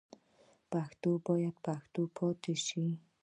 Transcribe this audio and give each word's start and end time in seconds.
پښتو 0.71 1.09
باید 1.27 1.55
پښتو 1.65 2.01
پاتې 2.15 2.53
شي. 2.65 2.85